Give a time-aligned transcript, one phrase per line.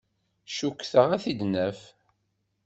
[0.57, 1.79] Cukkteɣ ad t-id-naf.